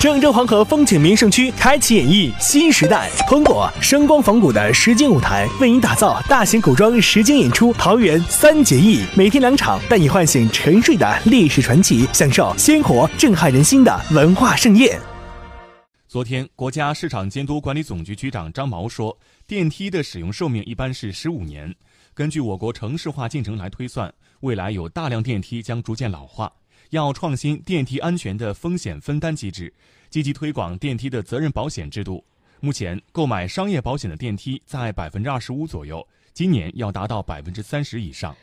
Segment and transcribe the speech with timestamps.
[0.00, 14.98] 郑州黄河风景名胜区开启演绎新时代，通过声光仿古的实景舞台，为您打造大型古装实景演出《桃园三结义》，每天两场，带你唤醒沉睡的历史传奇，享受鲜活震撼人心的文化盛宴。
[16.08, 19.14] 昨天，国家市场监督管理总局局长张毛说，
[19.46, 21.74] 电梯的使用寿命一般是十五年。
[22.14, 24.10] 根据我国城市化进程来推算，
[24.40, 26.50] 未来有大量电梯将逐渐老化。
[26.88, 29.72] 要创新电梯安全的风险分担机制，
[30.08, 32.24] 积极推广电梯的责任保险制度。
[32.60, 38.34] 目前，购买商业保险的电梯在百分之二十五左右，今年要达到百分之三十以上。